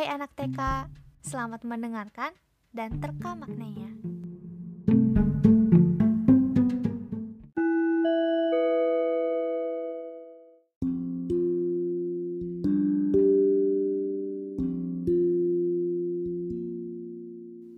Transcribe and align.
Hai 0.00 0.16
anak 0.16 0.32
TK, 0.32 0.88
selamat 1.20 1.60
mendengarkan 1.68 2.32
dan 2.72 3.04
terka 3.04 3.36
maknanya. 3.36 3.92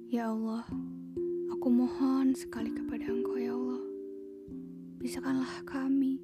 Ya 0.07 0.31
Allah, 0.31 0.63
aku 1.51 1.67
mohon 1.75 2.39
sekali 2.39 2.71
kepada 2.71 3.03
Engkau 3.11 3.35
ya 3.35 3.51
Allah. 3.51 3.83
Bisakanlah 5.03 5.67
kami 5.67 6.23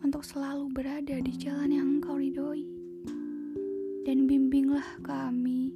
untuk 0.00 0.24
selalu 0.24 0.72
berada 0.72 1.20
di 1.20 1.36
jalan 1.36 1.68
yang 1.68 2.00
Engkau 2.00 2.16
ridhoi. 2.16 2.81
Dan 4.02 4.26
bimbinglah 4.26 4.98
kami 5.06 5.70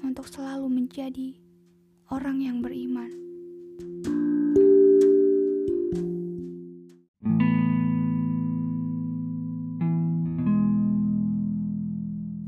untuk 0.00 0.24
selalu 0.24 0.72
menjadi 0.72 1.36
orang 2.08 2.40
yang 2.40 2.64
beriman. 2.64 3.12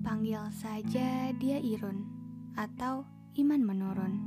Panggil 0.00 0.40
saja 0.56 1.36
dia 1.36 1.60
Irun 1.60 2.08
atau 2.56 3.04
Iman 3.36 3.60
menurun. 3.60 4.24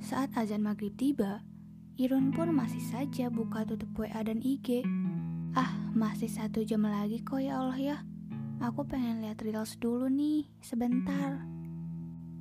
Saat 0.00 0.32
azan 0.40 0.64
maghrib 0.64 0.96
tiba, 0.96 1.44
Irun 2.00 2.32
pun 2.32 2.48
masih 2.56 2.80
saja 2.80 3.28
buka 3.28 3.68
tutup 3.68 3.92
WA 3.92 4.24
dan 4.24 4.40
IG. 4.40 4.88
Ah, 5.52 5.76
masih 5.92 6.32
satu 6.32 6.64
jam 6.64 6.80
lagi 6.88 7.20
kok 7.20 7.44
ya 7.44 7.60
Allah 7.60 7.76
ya. 7.76 8.07
Aku 8.58 8.82
pengen 8.82 9.22
lihat 9.22 9.38
reels 9.46 9.78
dulu 9.78 10.10
nih, 10.10 10.42
sebentar. 10.58 11.46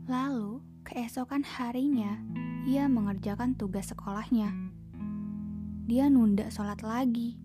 Lalu, 0.10 0.66
keesokan 0.82 1.46
harinya, 1.46 2.18
ia 2.66 2.90
mengerjakan 2.90 3.54
tugas 3.54 3.94
sekolahnya. 3.94 4.50
Dia 5.86 6.10
nunda 6.10 6.50
sholat 6.50 6.82
lagi 6.82 7.38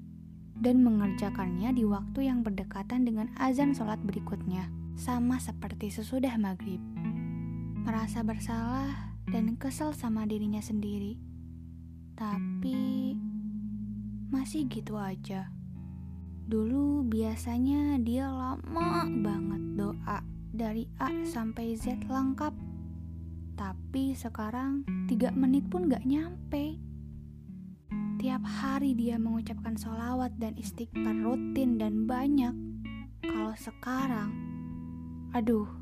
dan 0.56 0.81
mengerjakannya 0.81 1.69
di 1.77 1.84
waktu 1.84 2.33
yang 2.33 2.41
berdekatan 2.41 3.05
dengan 3.05 3.28
azan 3.37 3.77
sholat 3.77 4.00
berikutnya, 4.09 4.73
sama 4.97 5.37
seperti 5.37 5.93
sesudah 5.93 6.33
maghrib. 6.41 6.81
Merasa 7.84 8.25
bersalah 8.25 9.12
dan 9.28 9.53
kesel 9.61 9.93
sama 9.93 10.25
dirinya 10.25 10.65
sendiri, 10.65 11.20
tapi 12.17 13.20
masih 14.33 14.65
gitu 14.73 14.97
aja. 14.97 15.53
Dulu 16.53 17.08
biasanya 17.08 17.97
dia 18.05 18.28
lama 18.28 19.08
banget 19.08 19.62
doa 19.72 20.20
dari 20.53 20.84
A 21.00 21.09
sampai 21.25 21.72
Z 21.81 22.05
lengkap. 22.05 22.53
Tapi 23.56 24.12
sekarang 24.12 24.84
tiga 25.09 25.33
menit 25.33 25.64
pun 25.72 25.89
gak 25.89 26.05
nyampe. 26.05 26.77
Tiap 28.20 28.44
hari 28.44 28.92
dia 28.92 29.17
mengucapkan 29.17 29.81
sholawat 29.81 30.36
dan 30.36 30.53
istighfar 30.61 31.17
rutin 31.25 31.81
dan 31.81 32.05
banyak. 32.05 32.53
Kalau 33.25 33.56
sekarang, 33.56 34.37
aduh, 35.33 35.72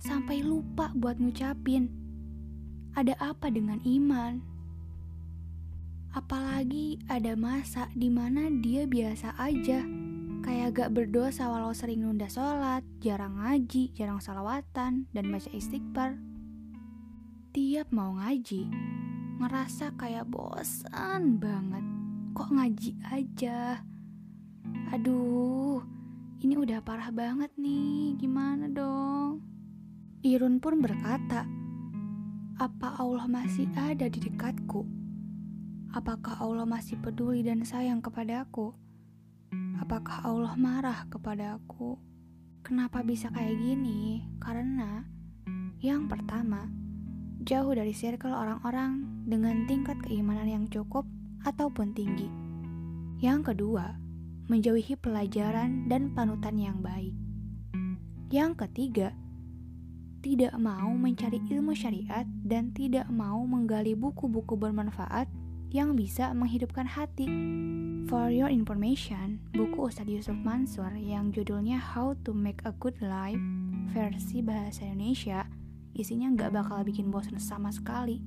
sampai 0.00 0.40
lupa 0.40 0.88
buat 0.96 1.20
ngucapin. 1.20 1.92
Ada 2.96 3.12
apa 3.20 3.52
dengan 3.52 3.76
iman? 3.84 4.51
Apalagi 6.12 7.00
ada 7.08 7.32
masa 7.40 7.88
di 7.96 8.12
mana 8.12 8.52
dia 8.52 8.84
biasa 8.84 9.32
aja 9.40 9.80
Kayak 10.44 10.68
gak 10.76 10.92
berdosa 10.92 11.48
walau 11.48 11.72
sering 11.72 12.04
nunda 12.04 12.28
sholat, 12.28 12.84
jarang 13.00 13.40
ngaji, 13.40 13.96
jarang 13.96 14.20
salawatan, 14.20 15.08
dan 15.08 15.24
baca 15.32 15.48
istighfar 15.56 16.20
Tiap 17.56 17.88
mau 17.96 18.12
ngaji, 18.20 18.68
ngerasa 19.40 19.96
kayak 19.96 20.28
bosan 20.28 21.40
banget 21.40 21.84
Kok 22.36 22.50
ngaji 22.60 22.92
aja? 23.08 23.80
Aduh, 24.92 25.80
ini 26.44 26.60
udah 26.60 26.84
parah 26.84 27.08
banget 27.08 27.56
nih, 27.56 28.20
gimana 28.20 28.68
dong? 28.68 29.40
Irun 30.20 30.60
pun 30.60 30.84
berkata, 30.84 31.48
apa 32.60 33.00
Allah 33.00 33.24
masih 33.24 33.64
ada 33.80 34.12
di 34.12 34.20
dekatku? 34.20 35.01
Apakah 35.92 36.40
Allah 36.40 36.64
masih 36.64 36.96
peduli 36.96 37.44
dan 37.44 37.68
sayang 37.68 38.00
kepada 38.00 38.48
aku? 38.48 38.72
Apakah 39.76 40.24
Allah 40.24 40.56
marah 40.56 41.04
kepada 41.12 41.60
aku? 41.60 42.00
Kenapa 42.64 43.04
bisa 43.04 43.28
kayak 43.28 43.60
gini? 43.60 44.24
Karena 44.40 45.04
yang 45.84 46.08
pertama, 46.08 46.64
jauh 47.44 47.76
dari 47.76 47.92
circle 47.92 48.32
orang-orang 48.32 49.04
dengan 49.28 49.68
tingkat 49.68 50.00
keimanan 50.00 50.48
yang 50.48 50.64
cukup 50.72 51.04
ataupun 51.44 51.92
tinggi. 51.92 52.32
Yang 53.20 53.52
kedua, 53.52 53.92
menjauhi 54.48 54.96
pelajaran 54.96 55.92
dan 55.92 56.16
panutan 56.16 56.56
yang 56.56 56.80
baik. 56.80 57.12
Yang 58.32 58.64
ketiga, 58.64 59.12
tidak 60.24 60.56
mau 60.56 60.88
mencari 60.96 61.36
ilmu 61.52 61.76
syariat 61.76 62.24
dan 62.48 62.72
tidak 62.72 63.12
mau 63.12 63.44
menggali 63.44 63.92
buku-buku 63.92 64.56
bermanfaat 64.56 65.41
yang 65.72 65.96
bisa 65.96 66.36
menghidupkan 66.36 66.84
hati. 66.84 67.24
For 68.06 68.28
your 68.28 68.52
information, 68.52 69.40
buku 69.56 69.88
Ustadz 69.88 70.12
Yusuf 70.12 70.36
Mansur 70.36 70.92
yang 70.92 71.32
judulnya 71.32 71.80
How 71.80 72.12
to 72.28 72.36
Make 72.36 72.60
a 72.68 72.76
Good 72.76 73.00
Life 73.00 73.40
versi 73.92 74.44
bahasa 74.44 74.84
Indonesia 74.84 75.48
isinya 75.92 76.32
nggak 76.32 76.52
bakal 76.52 76.84
bikin 76.84 77.08
bosan 77.08 77.40
sama 77.40 77.72
sekali. 77.72 78.20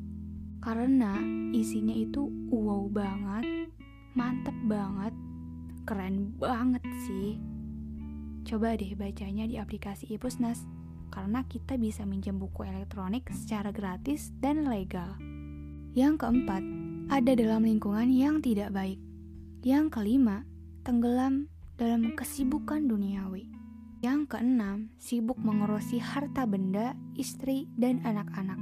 Karena 0.61 1.21
isinya 1.53 1.93
itu 1.93 2.25
wow 2.49 2.89
banget, 2.89 3.69
mantep 4.17 4.57
banget, 4.65 5.13
keren 5.85 6.33
banget 6.41 6.81
sih. 7.05 7.37
Coba 8.45 8.73
deh 8.77 8.93
bacanya 8.97 9.45
di 9.45 9.61
aplikasi 9.61 10.09
Ipusnas, 10.09 10.65
karena 11.13 11.45
kita 11.45 11.77
bisa 11.77 12.05
minjem 12.05 12.37
buku 12.41 12.65
elektronik 12.65 13.29
secara 13.33 13.69
gratis 13.69 14.33
dan 14.41 14.65
legal. 14.65 15.17
Yang 15.93 16.25
keempat, 16.25 16.84
ada 17.05 17.37
dalam 17.37 17.61
lingkungan 17.61 18.09
yang 18.09 18.41
tidak 18.41 18.73
baik. 18.73 18.97
Yang 19.61 19.93
kelima, 19.93 20.41
tenggelam 20.81 21.53
dalam 21.77 22.17
kesibukan 22.17 22.89
duniawi. 22.89 23.45
Yang 24.01 24.37
keenam, 24.37 24.89
sibuk 24.97 25.37
mengurusi 25.37 26.01
harta 26.01 26.49
benda, 26.49 26.97
istri, 27.13 27.69
dan 27.77 28.01
anak-anak. 28.01 28.57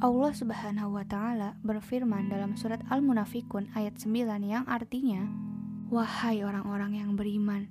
Allah 0.00 0.32
Subhanahu 0.32 0.96
wa 0.98 1.04
taala 1.04 1.60
berfirman 1.60 2.32
dalam 2.32 2.56
surat 2.56 2.80
Al-Munafikun 2.88 3.70
ayat 3.76 4.00
9 4.00 4.42
yang 4.42 4.64
artinya, 4.66 5.28
"Wahai 5.92 6.40
orang-orang 6.40 6.98
yang 6.98 7.14
beriman, 7.14 7.68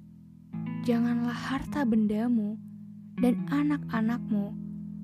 janganlah 0.85 1.35
harta 1.35 1.83
bendamu 1.83 2.55
dan 3.17 3.41
anak-anakmu 3.49 4.53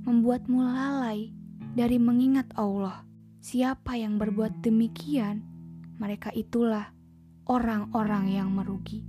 membuatmu 0.05 0.59
lalai 0.61 1.33
dari 1.73 1.97
mengingat 1.97 2.47
Allah." 2.53 3.05
Siapa 3.45 3.93
yang 3.93 4.17
berbuat 4.17 4.65
demikian, 4.65 5.45
mereka 6.01 6.33
itulah 6.33 6.89
orang-orang 7.45 8.33
yang 8.33 8.49
merugi. 8.49 9.05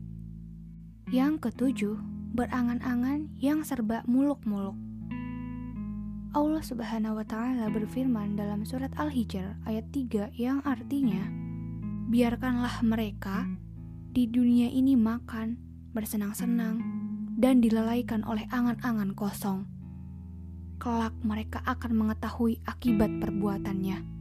Yang 1.08 1.48
ketujuh, 1.48 1.96
berangan-angan 2.36 3.32
yang 3.40 3.64
serba 3.64 4.04
muluk-muluk. 4.04 4.76
Allah 6.36 6.60
Subhanahu 6.60 7.16
wa 7.16 7.24
taala 7.24 7.72
berfirman 7.72 8.36
dalam 8.36 8.68
surat 8.68 8.92
Al-Hijr 9.00 9.56
ayat 9.64 9.88
3 9.88 10.28
yang 10.36 10.60
artinya, 10.68 11.32
"Biarkanlah 12.12 12.84
mereka 12.84 13.48
di 14.12 14.28
dunia 14.28 14.68
ini 14.68 15.00
makan, 15.00 15.56
bersenang-senang, 15.96 16.84
dan 17.40 17.64
dilalaikan 17.64 18.20
oleh 18.28 18.44
angan-angan 18.52 19.16
kosong. 19.16 19.64
Kelak 20.76 21.16
mereka 21.24 21.64
akan 21.64 22.04
mengetahui 22.04 22.60
akibat 22.68 23.08
perbuatannya." 23.16 24.15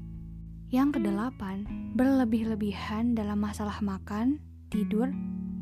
Yang 0.76 1.00
kedelapan, 1.00 1.64
berlebih-lebihan 1.96 3.16
dalam 3.16 3.40
masalah 3.40 3.80
makan, 3.80 4.44
tidur, 4.68 5.08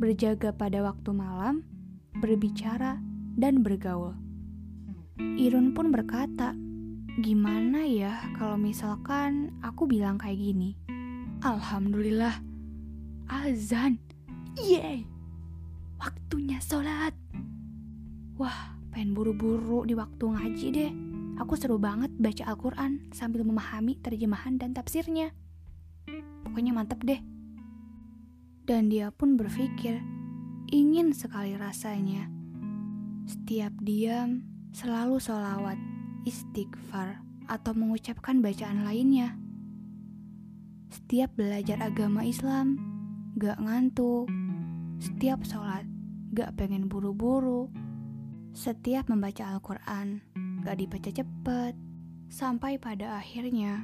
berjaga 0.02 0.50
pada 0.50 0.82
waktu 0.82 1.14
malam, 1.14 1.62
berbicara, 2.18 2.98
dan 3.38 3.62
bergaul. 3.62 4.18
Irun 5.38 5.78
pun 5.78 5.94
berkata, 5.94 6.58
gimana 7.22 7.86
ya 7.86 8.26
kalau 8.42 8.58
misalkan 8.58 9.54
aku 9.62 9.86
bilang 9.86 10.18
kayak 10.18 10.42
gini? 10.42 10.74
Alhamdulillah, 11.46 12.34
azan, 13.30 14.02
yeay, 14.58 15.06
waktunya 16.02 16.58
sholat. 16.58 17.14
Wah, 18.42 18.82
pengen 18.90 19.14
buru-buru 19.14 19.86
di 19.86 19.94
waktu 19.94 20.26
ngaji 20.26 20.68
deh. 20.74 21.03
Aku 21.42 21.58
seru 21.58 21.82
banget 21.82 22.14
baca 22.22 22.46
Al-Quran 22.46 23.10
sambil 23.10 23.42
memahami 23.42 23.98
terjemahan 23.98 24.62
dan 24.62 24.78
tafsirnya. 24.78 25.34
Pokoknya 26.46 26.78
mantep 26.78 27.02
deh. 27.02 27.18
Dan 28.64 28.94
dia 28.94 29.10
pun 29.10 29.34
berpikir, 29.36 29.98
ingin 30.70 31.10
sekali 31.12 31.58
rasanya. 31.58 32.30
Setiap 33.26 33.74
diam, 33.82 34.46
selalu 34.72 35.18
solawat, 35.18 35.80
istighfar, 36.24 37.24
atau 37.50 37.74
mengucapkan 37.76 38.40
bacaan 38.40 38.86
lainnya. 38.86 39.36
Setiap 40.94 41.34
belajar 41.34 41.82
agama 41.82 42.22
Islam, 42.22 42.78
gak 43.42 43.58
ngantuk. 43.58 44.30
Setiap 45.02 45.42
sholat, 45.42 45.84
gak 46.32 46.54
pengen 46.56 46.86
buru-buru. 46.86 47.68
Setiap 48.54 49.10
membaca 49.10 49.50
Al-Quran, 49.50 50.22
gak 50.64 50.80
dibaca 50.80 51.12
cepet. 51.12 51.74
Sampai 52.32 52.82
pada 52.82 53.20
akhirnya, 53.20 53.84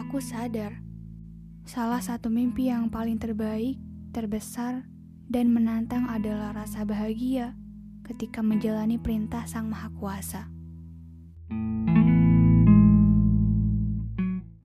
aku 0.00 0.18
sadar. 0.18 0.82
Salah 1.64 2.02
satu 2.02 2.28
mimpi 2.28 2.68
yang 2.68 2.90
paling 2.90 3.16
terbaik, 3.22 3.78
terbesar, 4.10 4.84
dan 5.30 5.54
menantang 5.54 6.10
adalah 6.10 6.52
rasa 6.52 6.84
bahagia 6.84 7.56
ketika 8.04 8.44
menjalani 8.44 9.00
perintah 9.00 9.48
Sang 9.48 9.70
Maha 9.70 9.88
Kuasa. 9.96 10.42
thank 11.44 11.88
you 11.88 11.93